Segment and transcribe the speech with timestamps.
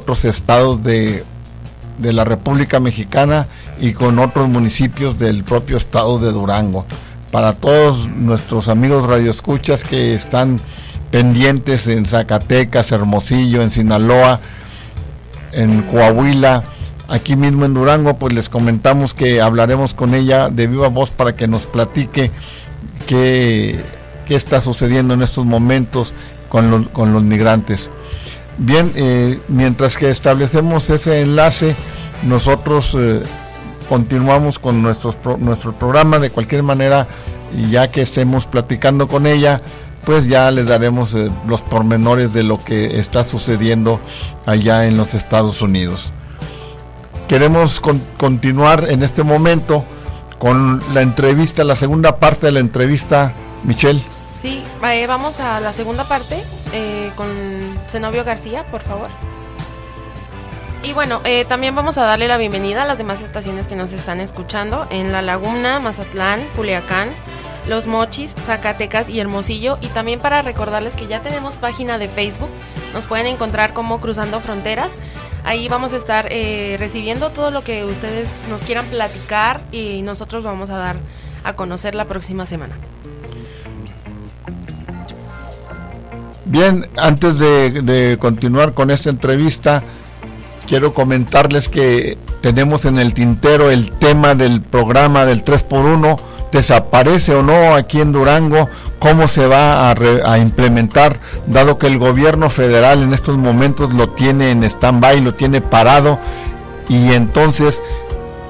[0.00, 1.24] Otros estados de,
[1.98, 3.48] de la República Mexicana
[3.80, 6.86] y con otros municipios del propio estado de Durango.
[7.32, 10.60] Para todos nuestros amigos radioescuchas que están
[11.10, 14.38] pendientes en Zacatecas, Hermosillo, en Sinaloa,
[15.52, 16.62] en Coahuila,
[17.08, 21.34] aquí mismo en Durango, pues les comentamos que hablaremos con ella de viva voz para
[21.34, 22.30] que nos platique
[23.08, 23.82] qué,
[24.28, 26.14] qué está sucediendo en estos momentos
[26.48, 27.90] con los, con los migrantes.
[28.58, 31.76] Bien, eh, mientras que establecemos ese enlace,
[32.24, 33.22] nosotros eh,
[33.88, 37.06] continuamos con nuestros nuestro programa de cualquier manera
[37.56, 39.62] y ya que estemos platicando con ella,
[40.04, 44.00] pues ya le daremos eh, los pormenores de lo que está sucediendo
[44.44, 46.10] allá en los Estados Unidos.
[47.28, 49.84] Queremos con- continuar en este momento
[50.38, 53.32] con la entrevista, la segunda parte de la entrevista,
[53.64, 54.02] Michelle.
[54.40, 56.40] Sí, eh, vamos a la segunda parte
[56.72, 57.28] eh, con
[57.88, 59.08] Zenobio García, por favor.
[60.84, 63.92] Y bueno, eh, también vamos a darle la bienvenida a las demás estaciones que nos
[63.92, 67.08] están escuchando en La Laguna, Mazatlán, Culiacán,
[67.66, 69.76] Los Mochis, Zacatecas y Hermosillo.
[69.80, 72.50] Y también para recordarles que ya tenemos página de Facebook,
[72.94, 74.92] nos pueden encontrar como Cruzando Fronteras.
[75.42, 80.44] Ahí vamos a estar eh, recibiendo todo lo que ustedes nos quieran platicar y nosotros
[80.44, 80.96] vamos a dar
[81.42, 82.76] a conocer la próxima semana.
[86.48, 89.82] Bien, antes de, continuar con esta entrevista,
[90.66, 96.18] quiero comentarles que tenemos en el tintero el tema del programa del 3x1,
[96.50, 99.94] desaparece o no aquí en Durango, cómo se va a,
[100.24, 105.34] a implementar, dado que el gobierno federal en estos momentos lo tiene en stand-by, lo
[105.34, 106.18] tiene parado,
[106.88, 107.82] y entonces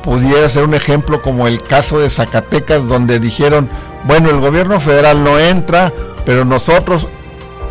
[0.04, 3.68] pudiera ser un ejemplo como el caso de Zacatecas, donde dijeron,
[4.04, 5.92] bueno, el gobierno federal no entra,
[6.24, 7.08] pero nosotros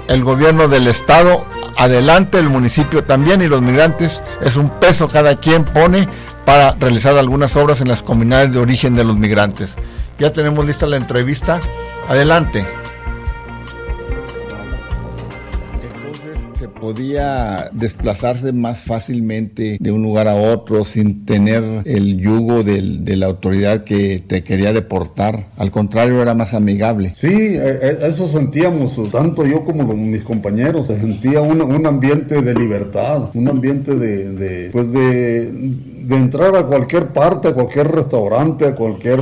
[0.07, 1.45] el gobierno del estado,
[1.77, 6.07] adelante el municipio también y los migrantes, es un peso cada quien pone
[6.45, 9.75] para realizar algunas obras en las comunidades de origen de los migrantes.
[10.19, 11.59] Ya tenemos lista la entrevista.
[12.07, 12.65] Adelante.
[16.79, 23.25] Podía desplazarse más fácilmente de un lugar a otro sin tener el yugo de la
[23.25, 25.47] autoridad que te quería deportar.
[25.57, 27.11] Al contrario, era más amigable.
[27.15, 32.53] Sí, eh, eh, eso sentíamos, tanto yo como mis compañeros, se sentía un, ambiente de
[32.53, 35.51] libertad, un ambiente de, pues de,
[36.07, 39.19] de entrar a cualquier parte, a cualquier restaurante, a cualquier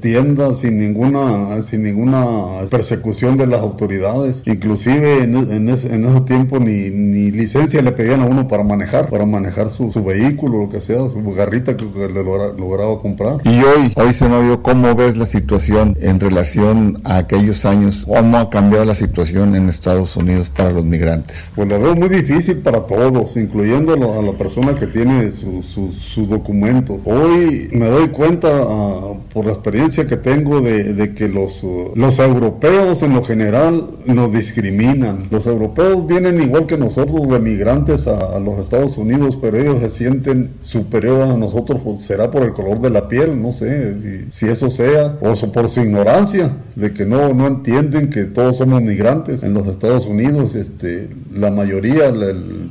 [0.00, 4.42] tienda sin ninguna, sin ninguna persecución de las autoridades.
[4.46, 8.46] Inclusive en, e- en ese, en ese tiempo ni, ni licencia le pedían a uno
[8.46, 12.22] para manejar, para manejar su, su vehículo, lo que sea, su garrita que, que le
[12.22, 13.38] logra- lograba comprar.
[13.44, 18.04] Y hoy, hoy se me vio cómo ves la situación en relación a aquellos años,
[18.06, 21.50] cómo ha cambiado la situación en Estados Unidos para los migrantes.
[21.56, 25.32] Pues la veo muy difícil para todos, incluyendo a la, a la persona que tiene
[25.32, 27.00] su, su, su documento.
[27.04, 32.18] Hoy me doy cuenta, ah, por la experiencia que tengo, de, que los, uh, los
[32.18, 35.28] europeos en lo general nos discriminan.
[35.30, 39.90] Los europeos vienen igual que nosotros de migrantes a, los Estados Unidos, pero ellos se
[39.90, 44.70] sienten superior a nosotros, será por el color de la piel, no sé si, eso
[44.70, 49.54] sea, o por su ignorancia, de que no, no entienden que todos somos migrantes en
[49.54, 52.70] los Estados Unidos, este, la mayoría, el-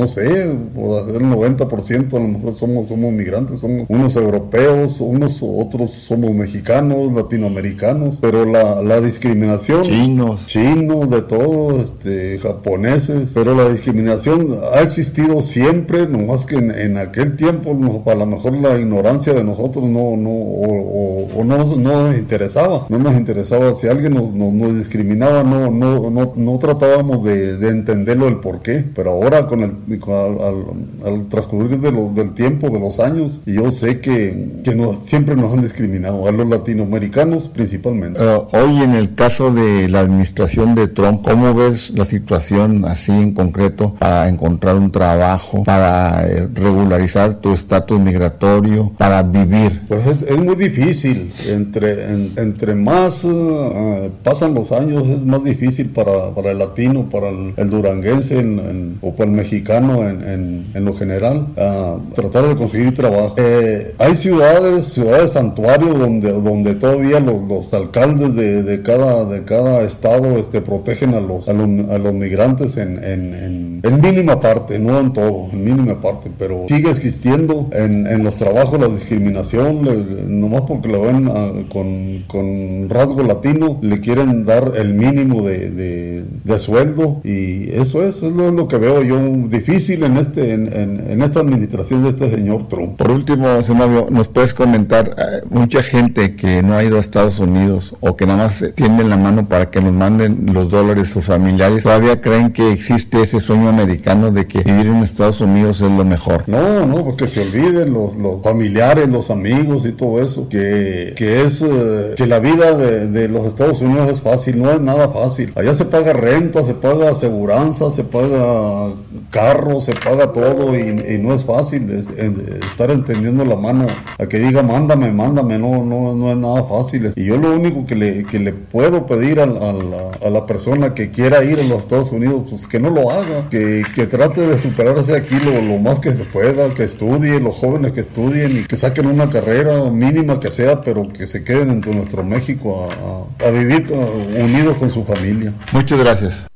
[0.00, 5.40] no sé, por el 90% a lo mejor somos, somos migrantes, somos unos europeos, unos
[5.42, 10.46] otros somos mexicanos, latinoamericanos, pero la, la discriminación Chinos.
[10.46, 16.96] chinos, de todo, este, japoneses, pero la discriminación ha existido siempre, nomás que en, en
[16.96, 21.44] aquel tiempo no- a lo mejor la ignorancia de nosotros no, no, o, o- o
[21.44, 25.70] no, nos- no nos interesaba, no nos interesaba, si alguien nos, nos, nos discriminaba, no,
[25.70, 30.38] no, no, no tratábamos de, de entenderlo el por qué, pero ahora con el, al,
[30.40, 34.74] al- al transcurrir de los, del tiempo, de los años, y yo sé que, que
[34.74, 38.20] nos- siempre nos han discriminado, a los latinoamericanos principalmente.
[38.22, 43.12] Eh, hoy en el caso de la administración de Trump, ¿cómo ves la situación así
[43.12, 49.80] en concreto para encontrar un trabajo, para eh, regularizar tu estatus migratorio, para vivir?
[49.88, 51.32] Pues es, es muy difícil.
[51.48, 57.08] Entre, en- entre más eh, pasan los años, es más difícil para, para el latino,
[57.08, 61.46] para el, el duranguense en- en- o para el mexicano mexicano en, en, lo general,
[61.56, 63.34] a tratar de conseguir trabajo.
[63.36, 69.44] Eh, hay ciudades, ciudades santuarios donde, donde todavía los, los alcaldes de, de, cada, de
[69.44, 74.98] cada estado este, protegen a los, a los, migrantes en, en, en, mínima parte, no
[74.98, 80.62] en todo, en mínima parte, pero sigue existiendo en, en los trabajos la discriminación, nomás
[80.62, 86.58] porque lo ven ah, con, con rasgo latino, le quieren dar el mínimo de, de,
[86.58, 89.18] sueldo y eso es, es lo, que veo yo
[89.60, 92.96] difícil en este en, en, esta administración de este señor Trump.
[92.96, 97.38] Por último, senador, nos puedes comentar, eh, mucha gente que no ha ido a Estados
[97.38, 101.26] Unidos o que nada más tienden la mano para que nos manden los dólares sus
[101.26, 105.90] familiares, todavía creen que existe ese sueño americano de que vivir en Estados Unidos es
[105.90, 106.44] lo mejor.
[106.46, 111.42] No, no, porque se olviden los, los familiares, los amigos y todo eso, que, que
[111.44, 115.08] es eh, que la vida de, de los Estados Unidos es fácil, no es nada
[115.08, 115.52] fácil.
[115.54, 118.94] Allá se paga renta, se paga aseguranza, se paga
[119.30, 119.49] carro,
[119.80, 123.86] se paga todo y, no es fácil estar entendiendo la mano
[124.18, 127.12] a que diga mándame, mándame, no, no, no es nada fácil.
[127.16, 130.94] Y yo lo único que le, que le puedo pedir a, la, a la persona
[130.94, 134.40] que quiera ir a los Estados Unidos, pues que no lo haga, que, que trate
[134.40, 138.58] de superarse aquí lo, lo más que se pueda, que estudie, los jóvenes que estudien
[138.58, 142.88] y que saquen una carrera mínima que sea, pero que se queden en nuestro México
[142.90, 145.52] a, a vivir unidos con su familia.
[145.72, 146.46] Muchas gracias.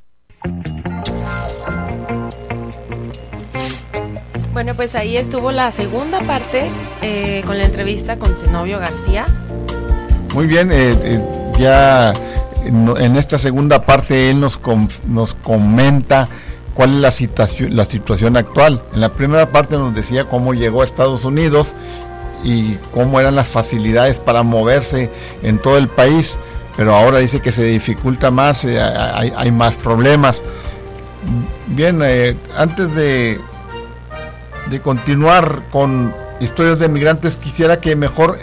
[4.64, 6.70] Bueno, pues ahí estuvo la segunda parte
[7.02, 9.26] eh, con la entrevista con Zenobio García.
[10.32, 11.20] Muy bien, eh, eh,
[11.58, 12.14] ya
[12.64, 14.58] en, esta segunda parte él nos,
[15.06, 16.30] nos comenta
[16.72, 18.80] cuál es la situación, la situación actual.
[18.94, 21.74] En la primera parte nos decía cómo llegó a Estados Unidos
[22.42, 25.10] y cómo eran las facilidades para moverse
[25.42, 26.38] en todo el país,
[26.74, 30.40] pero ahora dice que se dificulta más, hay, hay, más problemas.
[31.66, 32.00] Bien,
[32.56, 33.38] antes de
[34.70, 38.38] de continuar con historias de migrantes, quisiera que mejor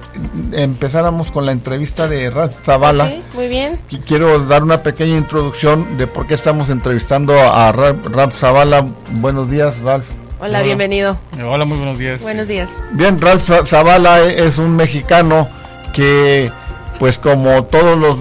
[0.51, 3.11] empezáramos con la entrevista de Ralph Zavala.
[3.33, 3.79] muy bien.
[4.05, 8.87] Quiero dar una pequeña introducción de por qué estamos entrevistando a Ralph Zavala.
[9.11, 10.05] Buenos días, Ralph.
[10.39, 11.17] Hola, bienvenido.
[11.45, 12.21] Hola, muy buenos días.
[12.21, 12.69] Buenos días.
[12.93, 15.47] Bien, Ralph Zavala es un mexicano
[15.93, 16.49] que,
[16.97, 18.17] pues como todos los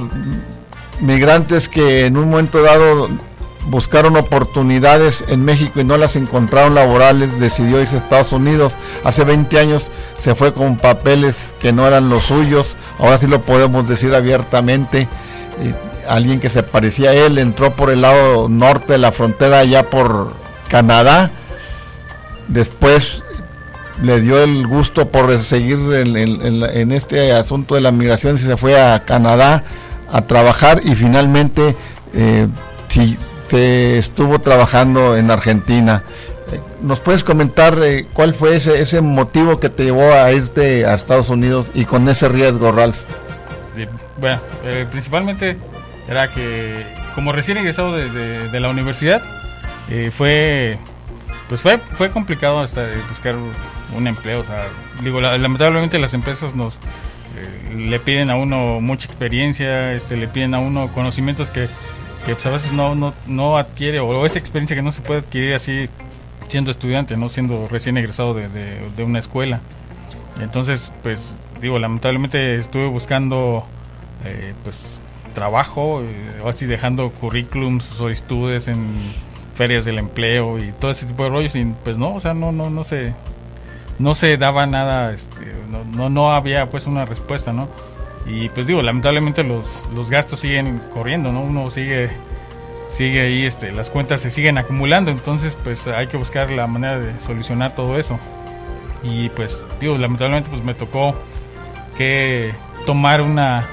[1.01, 3.09] migrantes que en un momento dado
[3.67, 8.75] buscaron oportunidades en México y no las encontraron laborales, decidió irse a Estados Unidos.
[9.05, 9.85] Hace 20 años
[10.19, 15.09] se fue con papeles que no eran los suyos, ahora sí lo podemos decir abiertamente.
[16.09, 19.89] alguien que se parecía a él entró por el lado norte de la frontera, allá
[19.91, 20.33] por
[20.69, 21.31] Canadá.
[22.49, 23.23] Después
[24.03, 28.81] le dio el gusto por seguir en, este asunto de la migración y se fue
[28.81, 29.65] a Canadá
[30.11, 31.77] a trabajar y finalmente
[32.15, 32.49] eh,
[32.89, 33.17] si,
[33.53, 36.03] estuvo trabajando en Argentina.
[36.53, 40.87] Eh, ¿Nos puedes comentar eh, cuál fue ese, ese motivo que te llevó a irte
[40.87, 42.99] a Estados Unidos y con ese riesgo, Ralph?
[44.19, 45.57] bueno, eh, principalmente
[46.07, 49.23] era que como recién egresado de, la universidad,
[50.17, 50.79] fue
[51.49, 53.37] pues fue, fue complicado hasta buscar
[53.97, 54.41] un empleo.
[54.41, 54.67] O sea,
[55.03, 56.79] digo, lamentablemente las empresas nos
[57.75, 61.69] le piden a uno mucha experiencia, este, le piden a uno conocimientos que
[62.27, 65.21] que pues, a veces no, no, no adquiere, o esa experiencia que no se puede
[65.21, 65.89] adquirir así
[66.49, 69.61] siendo estudiante, no siendo recién egresado de, de, una escuela.
[70.41, 73.65] Entonces, pues digo, lamentablemente estuve buscando
[74.25, 75.01] eh, pues
[75.35, 79.15] trabajo, eh, así dejando currículums, solicitudes en
[79.55, 82.51] ferias del empleo y todo ese tipo de rollos y pues no, o sea, no,
[82.51, 83.15] no, no se,
[83.99, 87.69] no se daba nada, este, no, no, no había pues una respuesta, ¿no?
[88.27, 91.43] Y pues digo, lamentablemente los, los gastos siguen corriendo, ¿no?
[91.43, 92.11] Uno sigue
[92.91, 96.99] sigue ahí, este, las cuentas se siguen acumulando, entonces pues hay que buscar la manera
[96.99, 98.19] de solucionar todo eso.
[99.03, 101.15] Y pues digo, lamentablemente pues me tocó
[101.97, 102.53] que
[102.87, 103.67] tomar una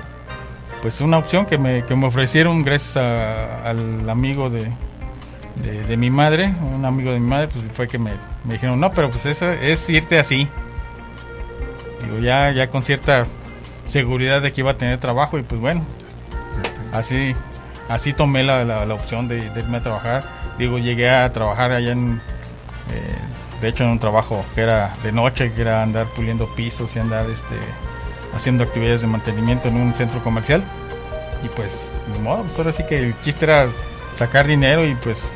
[0.82, 4.72] pues una opción que me, que me ofrecieron gracias al amigo de,
[5.64, 8.12] de, mi madre, un amigo de mi madre, pues fue que me,
[8.44, 10.48] me dijeron, no, pero pues eso es irte así.
[12.04, 13.26] Digo, ya, ya con cierta
[13.88, 15.84] seguridad de que iba a tener trabajo y pues bueno,
[16.94, 17.36] así,
[17.90, 20.24] así tomé la, la, opción de, irme a trabajar.
[20.58, 22.22] Digo, llegué a trabajar allá en,
[22.92, 26.96] eh, de hecho en un trabajo que era de noche, que era andar puliendo pisos
[26.96, 27.56] y andar este,
[28.34, 30.64] haciendo actividades de mantenimiento en un centro comercial.
[31.44, 31.80] Y pues,
[32.14, 33.68] de modo, pues ahora sí que el chiste era
[34.16, 35.30] sacar dinero y pues,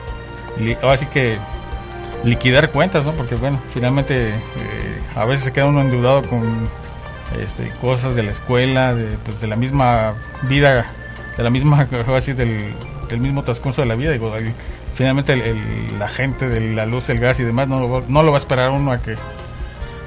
[0.81, 1.37] ahora sí que
[2.23, 3.13] liquidar cuentas, ¿no?
[3.13, 6.69] Porque bueno, finalmente eh, a veces se queda uno endeudado con
[7.39, 10.85] este, cosas de la escuela, de, pues, de la misma vida,
[11.37, 12.73] de la misma, así, del,
[13.09, 14.11] del, mismo transcurso de la vida.
[14.11, 14.33] Digo,
[14.95, 15.55] finalmente
[15.97, 18.39] la gente de la luz, el gas y demás no lo, no lo va a
[18.39, 19.15] esperar uno a que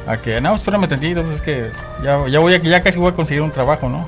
[0.06, 1.70] a que no espérame tantito pues es que
[2.02, 4.06] ya, ya voy a, ya casi voy a conseguir un trabajo no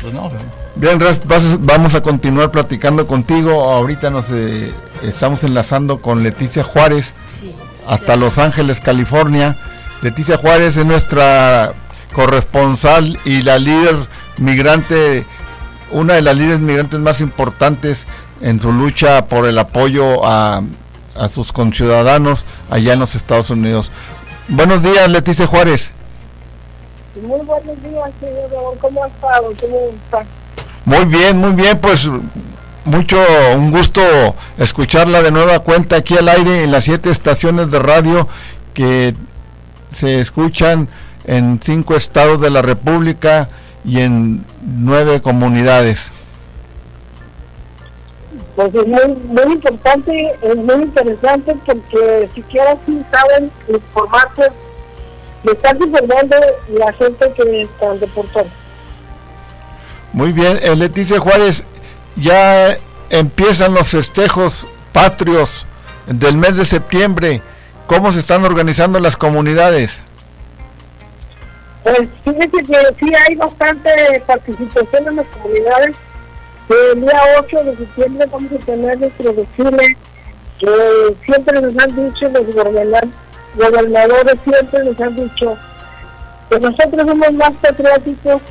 [0.00, 0.30] pues no
[0.76, 1.24] bien Ralph
[1.60, 3.64] vamos a continuar platicando contigo.
[3.70, 4.72] Ahorita nos eh,
[5.02, 7.14] estamos enlazando con Leticia Juárez
[7.86, 9.56] hasta Los Ángeles California.
[10.02, 11.72] Leticia Juárez es nuestra
[12.16, 13.94] corresponsal y la líder
[14.38, 15.26] migrante
[15.92, 18.06] una de las líderes migrantes más importantes
[18.40, 20.62] en su lucha por el apoyo a,
[21.14, 23.90] a sus conciudadanos allá en los Estados Unidos.
[24.48, 25.90] Buenos días, Leticia Juárez.
[27.20, 28.78] Muy buenos días, señor.
[28.80, 29.52] ¿Cómo ha estado?
[29.60, 30.24] ¿Cómo está?
[30.86, 32.08] Muy bien, muy bien, pues
[32.86, 33.18] mucho,
[33.54, 34.00] un gusto
[34.56, 38.26] escucharla de nueva cuenta aquí al aire en las siete estaciones de radio
[38.72, 39.14] que
[39.92, 40.88] se escuchan
[41.26, 43.48] en cinco estados de la República
[43.84, 46.10] y en nueve comunidades.
[48.54, 54.50] Pues es muy, muy importante, es muy interesante porque siquiera si saben informarse,
[55.44, 56.36] le están informando
[56.68, 58.50] la gente que están deportando.
[60.12, 61.62] Muy bien, eh, Leticia Juárez,
[62.16, 62.78] ya
[63.10, 65.66] empiezan los festejos patrios
[66.06, 67.42] del mes de septiembre.
[67.86, 70.00] ¿Cómo se están organizando las comunidades?
[71.86, 75.94] Pues fíjese que sí hay bastante participación en las comunidades
[76.68, 79.96] el día 8 de septiembre vamos a tener nuestro desfile
[80.58, 82.44] que siempre nos han dicho los
[83.54, 85.56] gobernadores, siempre nos han dicho
[86.50, 88.42] que nosotros somos más patrióticos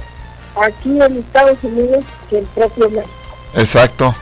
[0.55, 3.13] aquí en Estados Unidos que el propio México.
[3.55, 4.15] Exacto.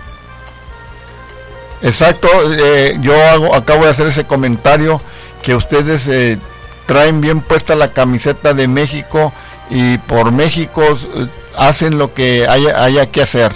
[1.84, 5.00] Exacto, eh, yo hago, acabo de hacer ese comentario
[5.43, 6.39] que ustedes eh,
[6.86, 9.34] traen bien puesta la camiseta de México
[9.70, 13.54] y por México eh, hacen lo que haya, que hacer.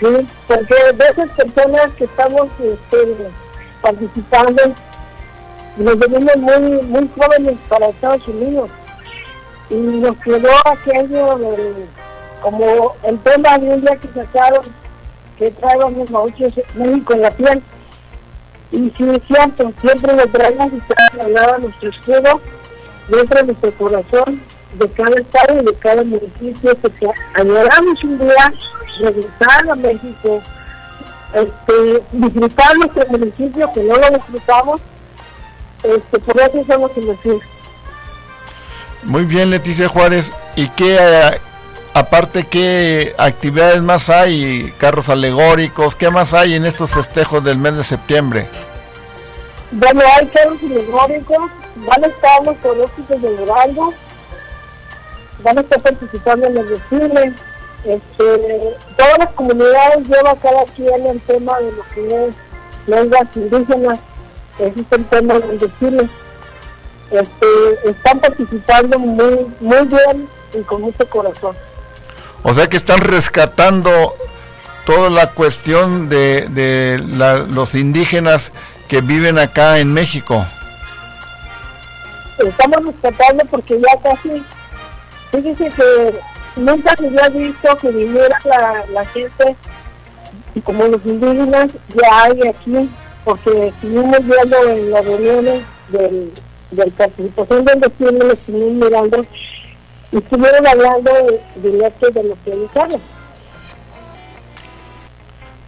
[0.00, 0.06] ¿sí?
[0.46, 3.30] Porque de esas personas que estamos este,
[3.80, 4.62] participando,
[5.76, 8.70] nos venimos muy, jóvenes para Estados Unidos.
[9.70, 11.38] Y nos quedó aquello
[12.42, 14.64] como el tema de un día que sacaron
[15.38, 17.62] que traíamos mauchos México en la piel.
[18.72, 22.40] Y es cierto, siempre lo traemos y traemos nuestro escudo
[23.08, 24.40] dentro de nuestro corazón
[24.78, 28.52] de cada estado y de cada municipio, porque añoramos un día
[29.00, 30.42] regresar a México,
[31.34, 34.80] este, disfrutar nuestro municipio, que no lo disfrutamos,
[35.82, 37.14] este, por eso estamos en la
[39.02, 40.32] Muy bien, Leticia Juárez.
[40.56, 41.40] ¿Y qué, eh,
[41.94, 44.72] aparte, qué actividades más hay?
[44.78, 45.96] ¿Carros alegóricos?
[45.96, 48.46] ¿Qué más hay en estos festejos del mes de septiembre?
[49.70, 53.94] Bueno, hay carros alegóricos, van a estar los colegios de Durango,
[55.42, 57.32] van a estar participando en los desfiles,
[57.84, 62.34] este, todas las comunidades lleva cada quien el tema de lo que es
[62.86, 63.98] lenguas indígenas,
[64.58, 66.08] ese es el tema del desfile.
[67.10, 71.56] Este, están participando muy, muy bien y con mucho corazón.
[72.42, 74.14] O sea que están rescatando
[74.84, 76.98] toda la cuestión de, de
[77.48, 78.52] los indígenas
[78.88, 80.44] que viven acá en México.
[82.38, 84.42] Estamos rescatando porque ya casi,
[85.30, 86.20] fíjese que
[86.56, 89.56] nunca se había visto que viniera la, la gente
[90.60, 92.90] como los indígenas ya hay aquí,
[93.24, 96.32] porque estuvimos viendo en las reuniones del,
[96.70, 99.24] del participación del destino, lo estuvimos mirando
[100.12, 101.10] y estuvieron hablando
[101.56, 103.00] directo de lo que ellos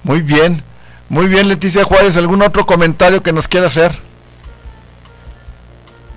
[0.02, 0.62] Muy bien,
[1.08, 3.92] muy bien Leticia Juárez, ¿algún otro comentario que nos quiera hacer?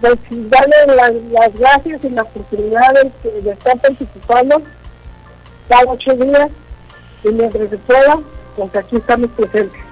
[0.02, 4.62] pues, darle las, las, gracias y la oportunidad de, estar participando
[5.68, 6.50] cada ocho días
[7.24, 8.20] y mientras se pueda,
[8.56, 9.87] pues aquí estamos presentes.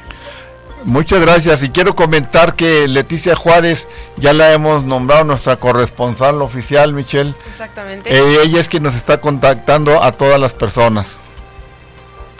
[0.86, 3.88] Muchas gracias y quiero comentar que Leticia Juárez
[4.18, 7.34] ya la hemos nombrado nuestra corresponsal oficial, Michelle.
[7.50, 8.16] Exactamente.
[8.16, 11.14] Eh, ella es quien nos está contactando a todas las personas.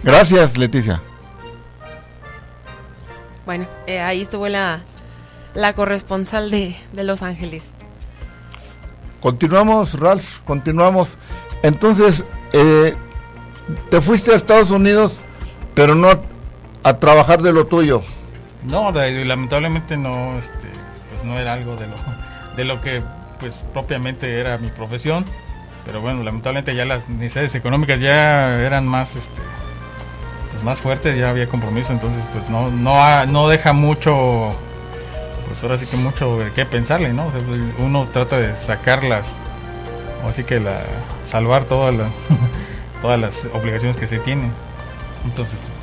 [0.04, 1.02] Gracias, Leticia.
[3.48, 4.84] Bueno, eh, ahí estuvo la,
[5.56, 7.66] la corresponsal de, Los Ángeles.
[9.22, 11.18] Continuamos, Ralph, continuamos.
[11.64, 12.24] Entonces,
[12.54, 12.96] eh,
[13.90, 15.24] te fuiste a Estados Unidos,
[15.74, 16.10] pero no
[16.84, 18.04] a trabajar de lo tuyo.
[18.68, 20.70] No, lamentablemente no, este,
[21.10, 21.96] pues no era algo de lo,
[22.56, 23.02] de lo que,
[23.40, 25.26] pues propiamente era mi profesión.
[25.86, 29.42] Pero bueno, lamentablemente ya las necesidades económicas ya eran más, este,
[30.52, 34.56] pues, más fuertes, ya había compromiso, entonces pues no, no, no deja mucho
[35.48, 37.28] pues ahora sí que mucho que pensarle, ¿no?
[37.28, 37.44] Pues,
[37.78, 39.28] uno trata de sacarlas,
[40.26, 40.82] o así que la,
[41.26, 41.96] salvar todas
[43.20, 44.52] las obligaciones que se tienen.
[45.24, 45.75] Entonces, pues,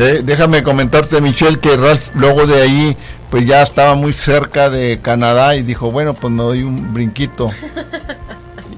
[0.00, 2.96] déjame comentarte, Michelle, que Ralph luego de ahí,
[3.30, 7.50] pues ya estaba muy cerca de Canadá y dijo, bueno, pues me doy un brinquito.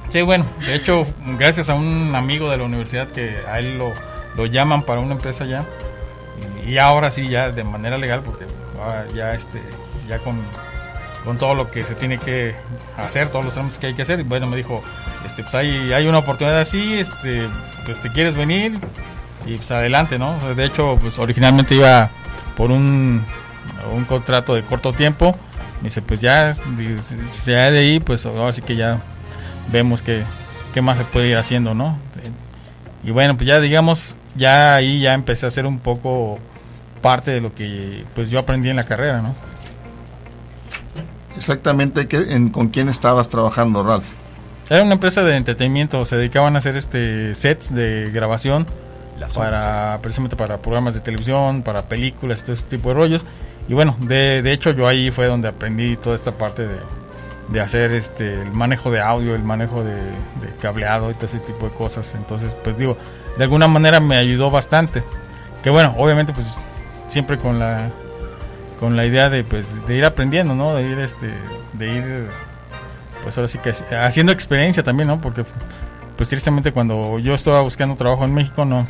[0.08, 1.06] Sí, bueno, de hecho,
[1.38, 3.94] gracias a un amigo de la universidad que a él lo,
[4.36, 5.64] lo llaman para una empresa ya,
[6.66, 8.44] y, ahora sí, ya de manera legal, porque
[9.14, 9.62] ya, este,
[10.06, 10.36] ya con,
[11.24, 12.54] con todo lo que se tiene que
[12.98, 14.82] hacer, todos los trámites que hay que hacer, y bueno, me dijo,
[15.24, 17.48] este, pues hay, hay una oportunidad así, este,
[17.86, 18.78] pues te quieres venir,
[19.46, 20.36] y pues adelante, ¿no?
[20.54, 22.10] De hecho, pues originalmente iba
[22.56, 23.24] por un,
[23.94, 25.36] un contrato de corto tiempo.
[25.80, 29.00] Me dice, pues ya, si se de ahí, pues ahora sí que ya
[29.72, 30.22] vemos que,
[30.72, 31.98] qué más se puede ir haciendo, ¿no?
[33.04, 36.38] Y bueno, pues ya digamos, ya ahí ya empecé a hacer un poco
[37.00, 39.34] parte de lo que pues yo aprendí en la carrera, ¿no?
[41.36, 42.06] Exactamente,
[42.52, 44.06] ¿con quién estabas trabajando, Ralph?
[44.70, 48.66] Era una empresa de entretenimiento, se dedicaban a hacer este sets de grabación
[49.34, 53.24] para precisamente para programas de televisión, para películas, todo ese tipo de rollos.
[53.68, 56.78] Y bueno, de, de hecho yo ahí fue donde aprendí toda esta parte de,
[57.48, 60.00] de hacer este el manejo de audio, el manejo de,
[60.60, 62.14] cableado y todo ese tipo de cosas.
[62.14, 62.96] Entonces, pues digo,
[63.36, 65.02] de alguna manera me ayudó bastante.
[65.62, 66.52] Que bueno, obviamente pues
[67.08, 67.90] siempre con la
[68.80, 70.74] con la idea de pues de ir aprendiendo, ¿no?
[70.74, 71.32] De ir este
[71.74, 72.28] de ir
[73.22, 75.20] pues ahora sí que haciendo experiencia también, ¿no?
[75.20, 75.44] Porque
[76.22, 78.86] pues tristemente cuando yo estaba buscando trabajo en México no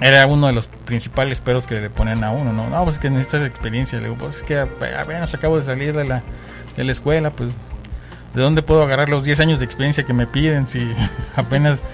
[0.00, 2.68] era uno de los principales peros que le ponían a uno, ¿no?
[2.68, 4.00] No, pues es que necesitas experiencia.
[4.00, 6.24] Le digo, pues es que apenas acabo de salir de la,
[6.76, 7.50] de la escuela, pues
[8.34, 10.92] ¿de dónde puedo agarrar los 10 años de experiencia que me piden si
[11.36, 11.84] apenas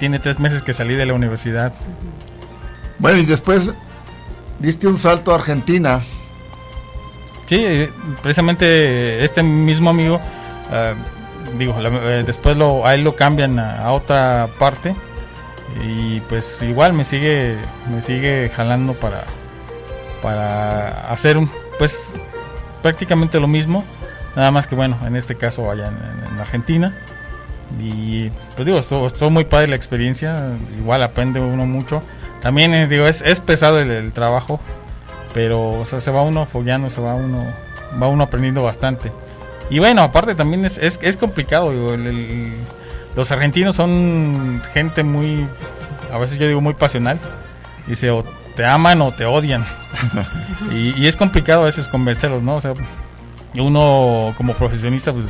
[0.00, 1.72] tiene 3 meses que salí de la universidad?
[2.98, 3.70] Bueno, y después
[4.58, 6.00] diste un salto a Argentina.
[7.46, 7.88] Sí, eh,
[8.20, 10.20] precisamente este mismo amigo,
[10.72, 10.94] ah,
[11.58, 14.94] digo, eh, después lo, a él lo cambian a otra parte
[15.82, 17.56] y pues igual me sigue
[17.90, 19.24] me sigue jalando para
[20.22, 21.36] para hacer
[21.78, 22.10] pues
[22.82, 23.84] prácticamente lo mismo
[24.36, 26.94] nada más que bueno en este caso allá en, Argentina.
[27.80, 32.02] Y pues digo estuvo, muy padre la experiencia igual aprende uno mucho.
[32.42, 34.60] También eh, digo es, es pesado el, trabajo
[35.32, 37.44] pero se va uno fogueando se va uno
[38.00, 39.10] va uno aprendiendo bastante
[39.70, 42.52] y bueno aparte también es, es, es complicado digo, el
[43.16, 45.46] los argentinos son gente muy,
[46.12, 47.20] a veces yo digo muy pasional.
[47.86, 48.24] Dice, o
[48.56, 49.64] te aman o te odian.
[50.72, 52.56] y, es complicado a veces convencerlos, ¿no?
[52.56, 52.74] O sea,
[53.56, 55.26] uno como profesionista pues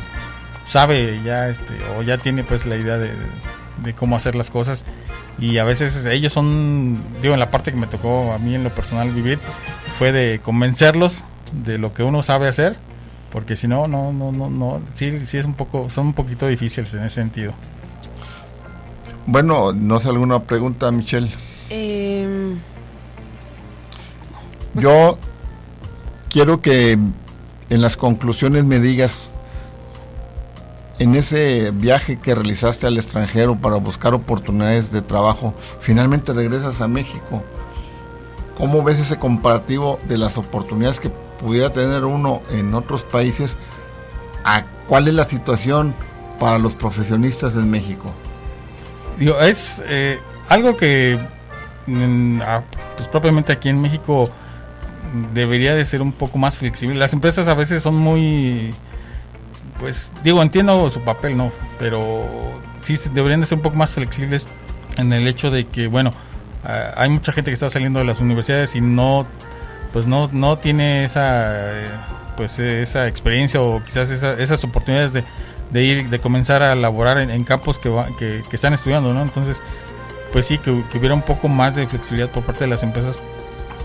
[0.65, 3.13] sabe ya, este, o ya tiene pues la idea de,
[3.95, 4.85] cómo hacer las cosas.
[5.39, 8.65] Y a veces ellos son, digo, en la parte que me tocó a mí en
[8.65, 9.39] lo personal vivir,
[9.99, 12.77] fue de convencerlos de lo que uno sabe hacer
[13.35, 16.47] porque si no no no no no sí sí es un poco son un poquito
[16.47, 17.53] difíciles en ese sentido
[19.27, 21.31] bueno, no sé alguna pregunta, Michelle.
[21.71, 22.59] Em,
[24.75, 25.19] Yo
[26.29, 29.15] quiero que en las conclusiones me digas,
[30.99, 36.89] en ese viaje que realizaste al extranjero para buscar oportunidades de trabajo, finalmente regresas a
[36.89, 37.43] México.
[38.57, 43.57] ¿Cómo ves ese comparativo de las oportunidades que pudiera tener uno en otros países?
[44.45, 45.95] ¿A cuál es la situación
[46.39, 48.13] para los profesionistas en México?
[49.19, 51.19] Digo, es eh, algo que
[52.97, 54.31] pues propiamente aquí en México
[55.33, 56.97] debería de ser un poco más flexible.
[56.97, 58.75] Las empresas a veces son muy,
[59.81, 61.53] pues digo, entiendo su papel, ¿no?
[61.79, 62.25] Pero
[62.81, 64.49] sí deberían de ser un poco más flexibles
[64.97, 66.13] en el hecho de que, bueno,
[66.65, 69.27] hay mucha gente que está saliendo de las universidades y no,
[69.93, 71.63] pues no, no tiene esa,
[72.37, 77.79] pues esa experiencia o quizás esas oportunidades de ir, de comenzar a laborar en, campos
[77.79, 79.23] que, que, están estudiando, ¿no?
[79.23, 79.61] Entonces,
[80.33, 83.19] pues sí, que, hubiera un poco más de flexibilidad por parte de las empresas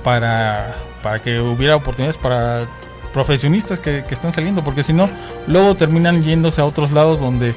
[0.04, 2.66] para, para que hubiera oportunidades para
[3.14, 5.10] profesionistas que, están saliendo, porque si no,
[5.48, 7.56] luego terminan yéndose a otros lados donde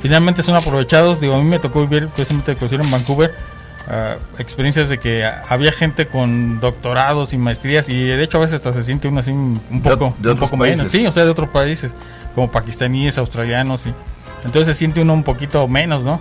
[0.00, 1.20] finalmente son aprovechados.
[1.20, 3.34] Digo, a mí me tocó vivir precisamente en Vancouver.
[3.88, 8.54] Ah, experiencias de que había gente con doctorados y maestrías y de hecho a veces
[8.54, 11.30] hasta se siente uno así un poco, de, un poco menos, sí, o sea, de
[11.30, 11.94] otros países
[12.32, 13.94] como pakistaníes, australianos, y
[14.44, 16.20] entonces se siente uno un poquito menos, ¿no?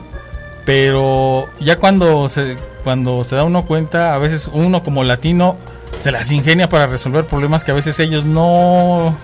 [0.66, 5.56] Pero ya cuando se, cuando se da uno cuenta, a veces uno como latino
[6.00, 9.16] se las ingenia para resolver problemas que a veces ellos no,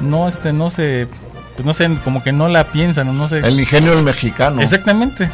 [0.00, 1.08] no, este, no se,
[1.56, 3.38] pues no sé, como que no la piensan, no sé.
[3.38, 4.62] El ingenio del mexicano.
[4.62, 5.28] Exactamente.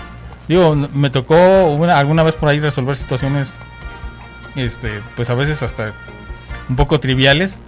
[0.50, 3.54] Digo, me tocó alguna vez por ahí resolver situaciones,
[4.56, 5.92] este, pues a veces hasta
[6.68, 7.60] un poco triviales,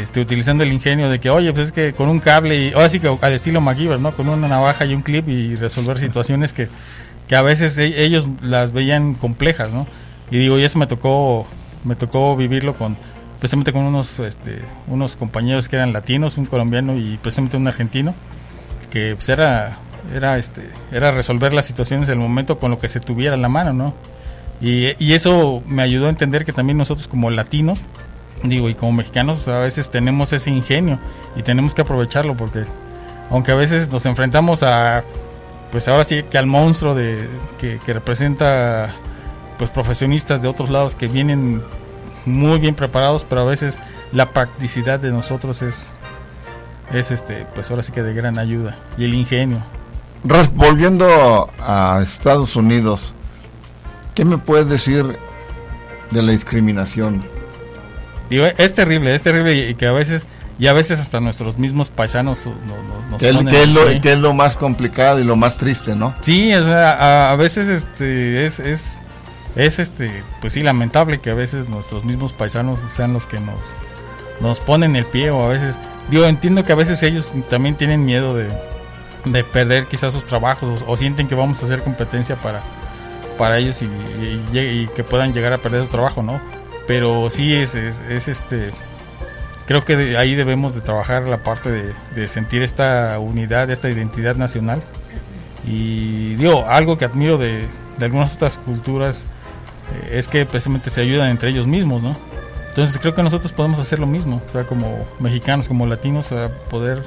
[0.00, 2.88] este, utilizando el ingenio de que, oye, pues es que con un cable, y ahora
[2.88, 4.12] sí que al estilo MacGyver, ¿no?
[4.12, 6.70] Con una navaja y un clip y resolver situaciones que,
[7.28, 9.86] que a veces e, ellos las veían complejas, ¿no?
[10.30, 11.46] Y digo, y eso me tocó
[11.84, 12.96] me tocó vivirlo con
[13.38, 18.14] precisamente con unos este, unos compañeros que eran latinos, un colombiano y precisamente un argentino,
[18.90, 19.76] que pues era
[20.12, 23.48] era este era resolver las situaciones del momento con lo que se tuviera en la
[23.48, 23.94] mano, ¿no?
[24.60, 27.84] Y, y eso me ayudó a entender que también nosotros como latinos
[28.42, 30.98] digo, y como mexicanos a veces tenemos ese ingenio
[31.36, 32.64] y tenemos que aprovecharlo porque
[33.30, 35.02] aunque a veces nos enfrentamos a,
[35.72, 38.90] pues ahora sí que al monstruo de, que, representa
[39.58, 41.62] pues profesionistas de otros lados que vienen
[42.26, 43.78] muy bien preparados, pero a veces
[44.12, 45.92] la practicidad de nosotros es,
[46.92, 49.62] es este, pues ahora sí que de gran ayuda y el ingenio.
[50.24, 53.12] Volviendo a Estados Unidos,
[54.14, 55.18] ¿qué me puedes decir
[56.10, 57.22] de la discriminación?
[58.30, 60.26] Digo, es terrible, es terrible y que a veces
[60.58, 62.46] y a veces hasta nuestros mismos paisanos
[63.10, 63.34] nos, ¿Qué, es
[63.68, 66.14] lo, es lo, más complicado y lo más triste, ¿no?
[66.20, 69.00] Sí, o sea, a, veces este es, es,
[69.56, 73.76] es este pues sí lamentable que a veces nuestros mismos paisanos sean los que nos
[74.40, 75.78] nos ponen el pie o a veces
[76.10, 78.48] digo entiendo que a veces ellos también tienen miedo de,
[79.24, 82.62] de perder quizás sus trabajos o, sienten que vamos a hacer competencia para
[83.38, 86.40] para ellos y, que puedan llegar a perder su trabajo, ¿no?
[86.86, 88.70] pero sí es, es, este
[89.66, 94.82] creo que ahí debemos de trabajar la parte de, sentir esta unidad, esta identidad nacional.
[95.66, 97.66] Y digo, algo que admiro de,
[98.00, 99.26] algunas otras culturas
[99.94, 102.14] eh, es que precisamente se ayudan entre ellos mismos, ¿no?
[102.68, 106.48] Entonces creo que nosotros podemos hacer lo mismo, o sea, como mexicanos, como latinos, a
[106.68, 107.02] poder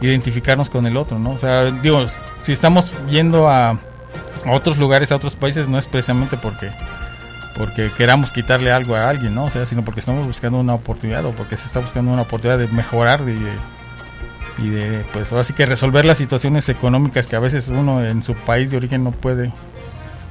[0.00, 1.30] identificarnos con el otro, ¿no?
[1.32, 2.04] O sea, digo,
[2.42, 3.78] si estamos yendo a,
[4.46, 6.70] otros lugares, a otros países, no es precisamente porque
[7.56, 9.46] porque queramos quitarle algo a alguien, ¿no?
[9.46, 12.58] O sea, sino porque estamos buscando una oportunidad o porque se está buscando una oportunidad
[12.58, 13.22] de mejorar
[14.58, 18.34] y de, pues así que resolver las situaciones económicas que a veces uno en su
[18.34, 19.52] país de origen no puede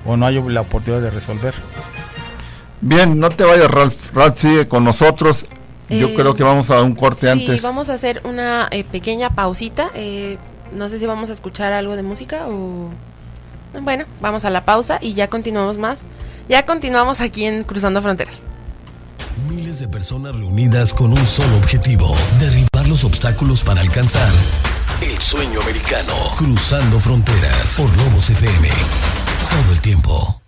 [0.06, 1.56] o no hay la oportunidad de resolver.
[2.82, 4.14] Bien, no te vayas, Ralph.
[4.14, 5.48] Ralph sigue con nosotros.
[5.90, 7.60] Yo creo que vamos a un corte antes.
[7.60, 9.90] Sí, vamos a hacer una eh, pequeña pausita.
[9.94, 10.38] Eh,
[10.74, 12.90] no sé si vamos a escuchar algo de música o...
[13.82, 16.02] Bueno, vamos a la pausa y ya continuamos más.
[16.48, 18.40] Ya continuamos aquí en Cruzando Fronteras.
[19.50, 24.30] Miles de personas reunidas con un solo objetivo, derribar los obstáculos para alcanzar
[25.02, 26.14] el sueño americano.
[26.38, 28.70] Cruzando Fronteras por Lobos FM.
[29.50, 30.42] Todo el tiempo.